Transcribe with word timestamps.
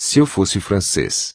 Se 0.00 0.20
eu 0.20 0.26
fosse 0.26 0.60
francês. 0.60 1.34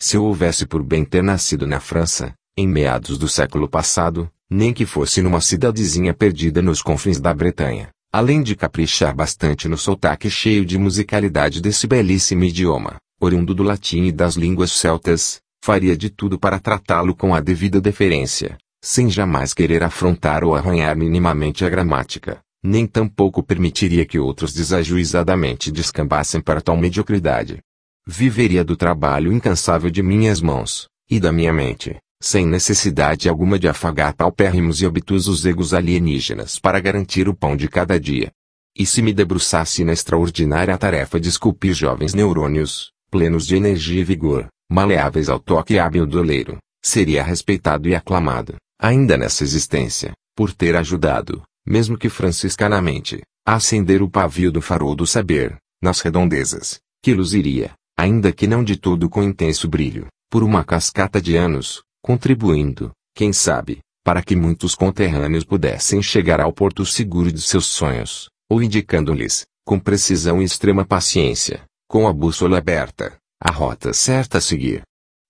Se 0.00 0.16
eu 0.16 0.24
houvesse 0.24 0.66
por 0.66 0.82
bem 0.82 1.04
ter 1.04 1.22
nascido 1.22 1.64
na 1.64 1.78
França, 1.78 2.34
em 2.56 2.66
meados 2.66 3.16
do 3.16 3.28
século 3.28 3.68
passado, 3.68 4.28
nem 4.50 4.74
que 4.74 4.84
fosse 4.84 5.22
numa 5.22 5.40
cidadezinha 5.40 6.12
perdida 6.12 6.60
nos 6.60 6.82
confins 6.82 7.20
da 7.20 7.32
Bretanha, 7.32 7.90
além 8.12 8.42
de 8.42 8.56
caprichar 8.56 9.14
bastante 9.14 9.68
no 9.68 9.78
sotaque 9.78 10.28
cheio 10.28 10.66
de 10.66 10.76
musicalidade 10.76 11.60
desse 11.60 11.86
belíssimo 11.86 12.42
idioma, 12.42 12.96
oriundo 13.20 13.54
do 13.54 13.62
latim 13.62 14.06
e 14.06 14.12
das 14.12 14.34
línguas 14.34 14.72
celtas, 14.72 15.40
faria 15.64 15.96
de 15.96 16.10
tudo 16.10 16.36
para 16.36 16.58
tratá-lo 16.58 17.14
com 17.14 17.32
a 17.32 17.40
devida 17.40 17.80
deferência, 17.80 18.58
sem 18.82 19.08
jamais 19.08 19.54
querer 19.54 19.84
afrontar 19.84 20.42
ou 20.42 20.56
arranhar 20.56 20.96
minimamente 20.96 21.64
a 21.64 21.68
gramática, 21.68 22.40
nem 22.60 22.88
tampouco 22.88 23.40
permitiria 23.40 24.04
que 24.04 24.18
outros 24.18 24.52
desajuizadamente 24.52 25.70
descambassem 25.70 26.40
para 26.40 26.60
tal 26.60 26.76
mediocridade. 26.76 27.62
Viveria 28.06 28.62
do 28.62 28.76
trabalho 28.76 29.32
incansável 29.32 29.90
de 29.90 30.02
minhas 30.02 30.42
mãos, 30.42 30.88
e 31.08 31.18
da 31.18 31.32
minha 31.32 31.54
mente, 31.54 31.96
sem 32.22 32.46
necessidade 32.46 33.30
alguma 33.30 33.58
de 33.58 33.66
afagar 33.66 34.12
paupérrimos 34.12 34.82
e 34.82 34.86
obtusos 34.86 35.46
egos 35.46 35.72
alienígenas 35.72 36.58
para 36.58 36.80
garantir 36.80 37.30
o 37.30 37.34
pão 37.34 37.56
de 37.56 37.66
cada 37.66 37.98
dia. 37.98 38.30
E 38.76 38.84
se 38.84 39.00
me 39.00 39.14
debruçasse 39.14 39.84
na 39.84 39.92
extraordinária 39.94 40.76
tarefa 40.76 41.18
de 41.18 41.30
esculpir 41.30 41.72
jovens 41.72 42.12
neurônios, 42.12 42.92
plenos 43.10 43.46
de 43.46 43.56
energia 43.56 44.02
e 44.02 44.04
vigor, 44.04 44.48
maleáveis 44.70 45.30
ao 45.30 45.38
toque 45.38 45.78
hábil 45.78 46.06
do 46.06 46.18
oleiro, 46.18 46.58
seria 46.82 47.22
respeitado 47.22 47.88
e 47.88 47.94
aclamado, 47.94 48.56
ainda 48.78 49.16
nessa 49.16 49.44
existência, 49.44 50.12
por 50.36 50.52
ter 50.52 50.76
ajudado, 50.76 51.42
mesmo 51.66 51.96
que 51.96 52.10
franciscanamente, 52.10 53.22
a 53.46 53.54
acender 53.54 54.02
o 54.02 54.10
pavio 54.10 54.52
do 54.52 54.60
farol 54.60 54.94
do 54.94 55.06
saber, 55.06 55.56
nas 55.80 56.00
redondezas, 56.00 56.80
que 57.02 57.14
luziria, 57.14 57.72
ainda 57.96 58.32
que 58.32 58.46
não 58.46 58.64
de 58.64 58.76
todo 58.76 59.08
com 59.08 59.22
intenso 59.22 59.68
brilho, 59.68 60.06
por 60.30 60.42
uma 60.42 60.64
cascata 60.64 61.20
de 61.20 61.36
anos, 61.36 61.82
contribuindo, 62.02 62.92
quem 63.14 63.32
sabe, 63.32 63.78
para 64.04 64.22
que 64.22 64.36
muitos 64.36 64.74
conterrâneos 64.74 65.44
pudessem 65.44 66.02
chegar 66.02 66.40
ao 66.40 66.52
porto 66.52 66.84
seguro 66.84 67.32
de 67.32 67.40
seus 67.40 67.66
sonhos, 67.66 68.28
ou 68.50 68.62
indicando-lhes, 68.62 69.46
com 69.64 69.78
precisão 69.78 70.42
e 70.42 70.44
extrema 70.44 70.84
paciência, 70.84 71.62
com 71.88 72.06
a 72.06 72.12
bússola 72.12 72.58
aberta, 72.58 73.16
a 73.40 73.50
rota 73.50 73.92
certa 73.92 74.38
a 74.38 74.40
seguir. 74.40 74.82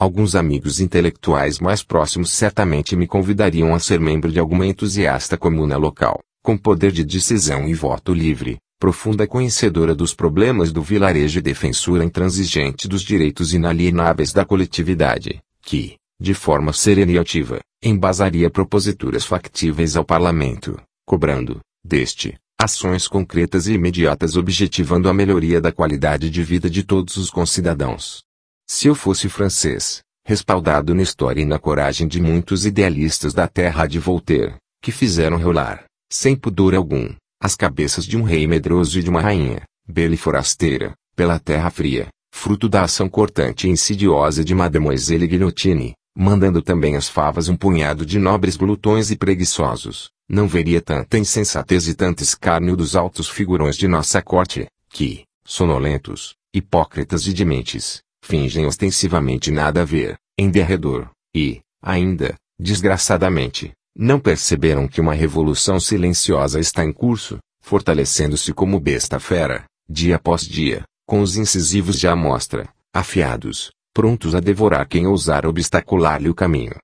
Alguns 0.00 0.34
amigos 0.34 0.80
intelectuais 0.80 1.58
mais 1.60 1.82
próximos 1.82 2.30
certamente 2.30 2.96
me 2.96 3.06
convidariam 3.06 3.74
a 3.74 3.78
ser 3.78 4.00
membro 4.00 4.32
de 4.32 4.38
alguma 4.38 4.66
entusiasta 4.66 5.36
comuna 5.36 5.76
local, 5.76 6.20
com 6.42 6.56
poder 6.56 6.90
de 6.90 7.04
decisão 7.04 7.68
e 7.68 7.74
voto 7.74 8.12
livre, 8.12 8.58
profunda 8.82 9.28
conhecedora 9.28 9.94
dos 9.94 10.12
problemas 10.12 10.72
do 10.72 10.82
vilarejo 10.82 11.38
e 11.38 11.40
defensora 11.40 12.04
intransigente 12.04 12.88
dos 12.88 13.02
direitos 13.02 13.54
inalienáveis 13.54 14.32
da 14.32 14.44
coletividade, 14.44 15.40
que, 15.60 15.94
de 16.20 16.34
forma 16.34 16.72
serena 16.72 17.12
e 17.12 17.16
ativa, 17.16 17.60
embasaria 17.80 18.50
proposituras 18.50 19.24
factíveis 19.24 19.96
ao 19.96 20.04
parlamento, 20.04 20.82
cobrando, 21.06 21.60
deste, 21.84 22.34
ações 22.60 23.06
concretas 23.06 23.68
e 23.68 23.74
imediatas 23.74 24.36
objetivando 24.36 25.08
a 25.08 25.14
melhoria 25.14 25.60
da 25.60 25.70
qualidade 25.70 26.28
de 26.28 26.42
vida 26.42 26.68
de 26.68 26.82
todos 26.82 27.16
os 27.16 27.30
concidadãos. 27.30 28.24
Se 28.68 28.88
eu 28.88 28.96
fosse 28.96 29.28
francês, 29.28 30.02
respaldado 30.26 30.92
na 30.92 31.02
história 31.02 31.40
e 31.40 31.44
na 31.44 31.60
coragem 31.60 32.08
de 32.08 32.20
muitos 32.20 32.66
idealistas 32.66 33.32
da 33.32 33.46
terra 33.46 33.86
de 33.86 34.00
Voltaire, 34.00 34.56
que 34.82 34.90
fizeram 34.90 35.40
rolar, 35.40 35.84
sem 36.10 36.34
pudor 36.34 36.74
algum, 36.74 37.14
as 37.42 37.56
cabeças 37.56 38.06
de 38.06 38.16
um 38.16 38.22
rei 38.22 38.46
medroso 38.46 39.00
e 39.00 39.02
de 39.02 39.10
uma 39.10 39.20
rainha, 39.20 39.62
bela 39.84 40.14
e 40.14 40.16
forasteira, 40.16 40.94
pela 41.16 41.40
terra 41.40 41.70
fria, 41.70 42.06
fruto 42.32 42.68
da 42.68 42.84
ação 42.84 43.08
cortante 43.08 43.66
e 43.66 43.70
insidiosa 43.70 44.44
de 44.44 44.54
Mademoiselle 44.54 45.26
Guillotine, 45.26 45.94
mandando 46.16 46.62
também 46.62 46.94
as 46.94 47.08
favas 47.08 47.48
um 47.48 47.56
punhado 47.56 48.06
de 48.06 48.16
nobres 48.20 48.56
glutões 48.56 49.10
e 49.10 49.16
preguiçosos, 49.16 50.08
não 50.28 50.46
veria 50.46 50.80
tanta 50.80 51.18
insensatez 51.18 51.88
e 51.88 51.94
tanto 51.94 52.22
escárnio 52.22 52.76
dos 52.76 52.94
altos 52.94 53.28
figurões 53.28 53.76
de 53.76 53.88
nossa 53.88 54.22
corte, 54.22 54.68
que, 54.88 55.24
sonolentos, 55.44 56.36
hipócritas 56.54 57.26
e 57.26 57.32
dementes, 57.32 58.02
fingem 58.24 58.66
ostensivamente 58.66 59.50
nada 59.50 59.82
a 59.82 59.84
ver, 59.84 60.16
em 60.38 60.48
derredor, 60.48 61.10
e, 61.34 61.60
ainda, 61.82 62.36
desgraçadamente, 62.56 63.72
não 63.96 64.18
perceberam 64.18 64.88
que 64.88 65.00
uma 65.00 65.14
revolução 65.14 65.78
silenciosa 65.78 66.58
está 66.58 66.84
em 66.84 66.92
curso, 66.92 67.38
fortalecendo-se 67.60 68.52
como 68.52 68.80
besta 68.80 69.20
fera, 69.20 69.64
dia 69.88 70.16
após 70.16 70.42
dia, 70.42 70.84
com 71.06 71.20
os 71.20 71.36
incisivos 71.36 71.98
de 71.98 72.08
amostra, 72.08 72.68
afiados, 72.92 73.70
prontos 73.92 74.34
a 74.34 74.40
devorar 74.40 74.88
quem 74.88 75.06
ousar 75.06 75.46
obstacular-lhe 75.46 76.28
o 76.28 76.34
caminho. 76.34 76.74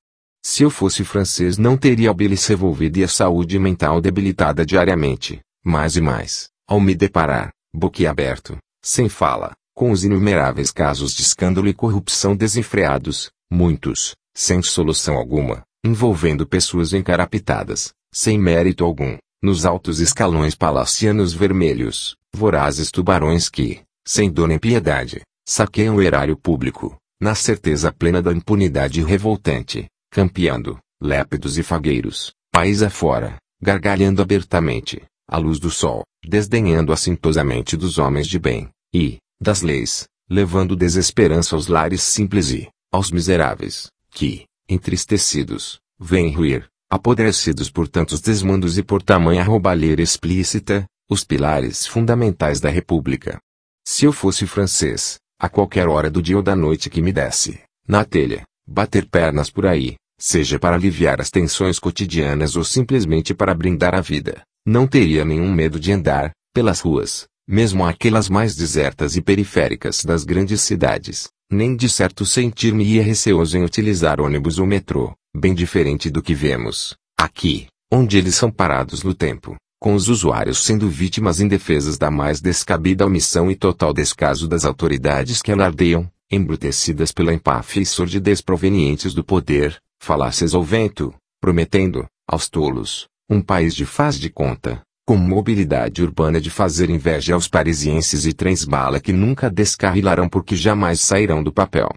Se 0.45 0.63
eu 0.63 0.71
fosse 0.71 1.05
francês 1.05 1.59
não 1.59 1.77
teria 1.77 2.11
a 2.11 2.15
bilis 2.15 2.47
revolvida 2.47 3.01
e 3.01 3.05
a 3.05 3.09
saúde 3.09 3.59
mental 3.59 4.01
debilitada 4.01 4.65
diariamente, 4.65 5.41
mais 5.65 5.97
e 5.97 6.01
mais, 6.01 6.49
ao 6.67 6.81
me 6.81 6.95
deparar, 6.95 7.51
boquiaberto, 7.75 8.57
sem 8.83 9.09
fala, 9.09 9.53
com 9.75 9.91
os 9.91 10.05
inumeráveis 10.05 10.71
casos 10.71 11.15
de 11.15 11.23
escândalo 11.23 11.69
e 11.69 11.75
corrupção 11.75 12.37
desenfreados, 12.37 13.31
muitos, 13.51 14.15
sem 14.35 14.63
solução 14.63 15.15
alguma, 15.15 15.63
envolvendo 15.84 16.47
pessoas 16.47 16.93
encarapitadas, 16.93 17.93
sem 18.12 18.39
mérito 18.39 18.84
algum, 18.84 19.16
nos 19.43 19.65
altos 19.65 20.00
escalões 20.00 20.55
palacianos 20.55 21.33
vermelhos, 21.33 22.16
vorazes 22.34 22.91
tubarões 22.91 23.49
que, 23.49 23.83
sem 24.06 24.31
dor 24.31 24.49
nem 24.49 24.59
piedade, 24.59 25.22
saqueiam 25.47 25.97
o 25.97 26.03
erário 26.03 26.37
público, 26.37 26.97
na 27.21 27.34
certeza 27.34 27.93
plena 27.93 28.21
da 28.21 28.33
impunidade 28.33 29.03
revoltante, 29.03 29.87
campeando, 30.11 30.78
lépidos 31.00 31.59
e 31.59 31.62
fagueiros, 31.62 32.33
país 32.53 32.83
afora, 32.83 33.37
gargalhando 33.61 34.22
abertamente, 34.22 35.03
à 35.28 35.37
luz 35.38 35.59
do 35.59 35.71
sol, 35.71 36.03
desdenhando 36.25 36.93
assintosamente 36.93 37.77
dos 37.77 37.99
homens 37.99 38.27
de 38.27 38.38
bem, 38.38 38.69
e, 38.93 39.19
das 39.41 39.62
leis, 39.62 40.06
levando 40.28 40.75
desesperança 40.75 41.55
aos 41.55 41.69
lares 41.69 42.03
simples 42.03 42.50
e, 42.50 42.69
aos 42.93 43.11
miseráveis, 43.11 43.88
que, 44.11 44.44
entristecidos, 44.69 45.81
vêm 45.99 46.34
ruir, 46.34 46.69
apodrecidos 46.91 47.71
por 47.71 47.89
tantos 47.89 48.21
desmandos 48.21 48.79
e 48.79 48.83
por 48.83 49.03
tamanha 49.03 49.43
roubalheira 49.43 50.03
explícita, 50.03 50.87
os 51.09 51.25
pilares 51.25 51.87
fundamentais 51.87 52.61
da 52.61 52.69
República. 52.69 53.39
Se 53.87 54.05
eu 54.05 54.12
fosse 54.12 54.47
francês, 54.47 55.19
a 55.41 55.49
qualquer 55.49 55.89
hora 55.89 56.11
do 56.11 56.21
dia 56.21 56.37
ou 56.37 56.43
da 56.43 56.55
noite 56.55 56.91
que 56.91 57.01
me 57.01 57.12
desse, 57.12 57.61
na 57.87 58.05
telha, 58.05 58.43
bater 58.67 59.06
pernas 59.06 59.51
por 59.51 59.67
aí, 59.67 59.97
seja 60.19 60.59
para 60.59 60.77
aliviar 60.77 61.21
as 61.21 61.31
tensões 61.31 61.79
cotidianas 61.79 62.56
ou 62.56 62.65
simplesmente 62.65 63.33
para 63.33 63.55
brindar 63.55 63.95
a 63.95 64.00
vida, 64.00 64.43
não 64.67 64.87
teria 64.87 65.25
nenhum 65.25 65.50
medo 65.50 65.81
de 65.81 65.93
andar, 65.93 66.33
pelas 66.53 66.81
ruas, 66.81 67.27
mesmo 67.47 67.87
aquelas 67.87 68.29
mais 68.29 68.55
desertas 68.55 69.17
e 69.17 69.23
periféricas 69.23 70.05
das 70.05 70.25
grandes 70.25 70.61
cidades, 70.61 71.29
nem 71.51 71.75
de 71.75 71.89
certo 71.89 72.27
sentir-me 72.27 72.85
receoso 73.01 73.57
em 73.57 73.65
utilizar 73.65 74.21
ônibus 74.21 74.59
ou 74.59 74.67
metrô, 74.67 75.15
bem 75.35 75.55
diferente 75.55 76.11
do 76.11 76.23
que 76.23 76.35
vemos, 76.35 76.97
aqui, 77.19 77.67
onde 77.91 78.19
eles 78.19 78.35
são 78.35 78.51
parados 78.51 79.03
no 79.03 79.15
tempo, 79.15 79.57
com 79.81 79.95
os 79.95 80.09
usuários 80.09 80.59
sendo 80.59 80.89
vítimas 80.89 81.41
indefesas 81.41 81.97
da 81.97 82.11
mais 82.11 82.41
descabida 82.41 83.07
omissão 83.07 83.51
e 83.51 83.57
total 83.57 83.95
descaso 83.95 84.47
das 84.47 84.65
autoridades 84.65 85.41
que 85.41 85.53
alardeiam, 85.53 86.11
embrutecidas 86.31 87.13
pela 87.13 87.33
empáfia 87.33 87.81
e 87.81 87.87
sordidez 87.87 88.41
provenientes 88.41 89.15
do 89.15 89.25
poder, 89.25 89.81
falácias 89.99 90.55
ao 90.55 90.63
vento, 90.63 91.15
prometendo, 91.41 92.07
aos 92.27 92.49
tolos, 92.49 93.07
um 93.31 93.41
país 93.41 93.75
de 93.75 93.87
faz 93.87 94.19
de 94.19 94.29
conta, 94.29 94.83
com 95.09 95.17
mobilidade 95.17 96.03
urbana 96.03 96.39
de 96.39 96.51
fazer 96.51 96.91
inveja 96.91 97.33
aos 97.33 97.49
parisienses 97.49 98.27
e 98.27 98.35
trens-bala 98.35 99.01
que 99.01 99.11
nunca 99.11 99.49
descarrilarão 99.49 100.29
porque 100.29 100.55
jamais 100.55 101.01
sairão 101.01 101.43
do 101.43 101.51
papel. 101.51 101.88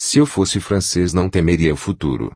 Se 0.00 0.16
eu 0.16 0.24
fosse 0.24 0.58
francês 0.60 1.12
não 1.12 1.28
temeria 1.28 1.74
o 1.74 1.76
futuro. 1.76 2.32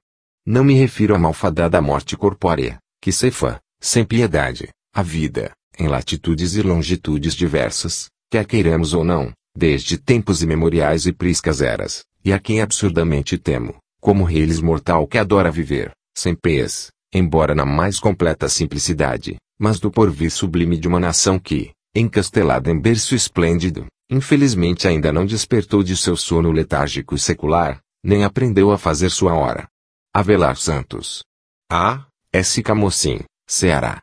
Não 0.46 0.62
me 0.62 0.74
refiro 0.74 1.14
à 1.14 1.18
malfadada 1.18 1.80
morte 1.80 2.14
corpórea, 2.14 2.78
que 3.00 3.10
ceifa, 3.10 3.58
sem 3.80 4.04
piedade, 4.04 4.68
a 4.94 5.02
vida, 5.02 5.50
em 5.78 5.88
latitudes 5.88 6.56
e 6.56 6.60
longitudes 6.60 7.32
diversas, 7.32 8.10
quer 8.30 8.44
queiramos 8.44 8.92
ou 8.92 9.04
não, 9.04 9.32
desde 9.56 9.96
tempos 9.96 10.42
imemoriais 10.42 11.06
e 11.06 11.12
priscas 11.14 11.62
eras, 11.62 12.04
e 12.22 12.34
a 12.34 12.38
quem 12.38 12.60
absurdamente 12.60 13.38
temo, 13.38 13.76
como 13.98 14.24
reis 14.24 14.60
mortal 14.60 15.06
que 15.06 15.16
adora 15.16 15.50
viver, 15.50 15.90
sem 16.14 16.34
pés, 16.34 16.90
embora 17.14 17.54
na 17.54 17.64
mais 17.64 17.98
completa 17.98 18.46
simplicidade, 18.46 19.38
mas 19.58 19.80
do 19.80 19.90
porvir 19.90 20.30
sublime 20.30 20.76
de 20.76 20.86
uma 20.86 21.00
nação 21.00 21.38
que, 21.38 21.72
encastelada 21.94 22.70
em 22.70 22.78
berço 22.78 23.14
esplêndido, 23.14 23.86
infelizmente 24.10 24.86
ainda 24.86 25.12
não 25.12 25.26
despertou 25.26 25.82
de 25.82 25.96
seu 25.96 26.16
sono 26.16 26.50
letárgico 26.52 27.14
e 27.14 27.18
secular, 27.18 27.80
nem 28.04 28.24
aprendeu 28.24 28.70
a 28.70 28.78
fazer 28.78 29.10
sua 29.10 29.34
hora. 29.34 29.66
Avelar 30.14 30.56
Santos. 30.56 31.22
A. 31.70 32.06
S. 32.32 32.62
Camocim, 32.62 33.20
Ceará. 33.48 33.96